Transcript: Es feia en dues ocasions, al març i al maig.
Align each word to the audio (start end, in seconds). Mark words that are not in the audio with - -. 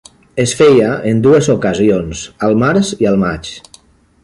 Es 0.43 0.53
feia 0.61 0.87
en 1.09 1.19
dues 1.27 1.51
ocasions, 1.55 2.23
al 2.49 2.59
març 2.65 2.93
i 3.05 3.11
al 3.13 3.23
maig. 3.27 3.55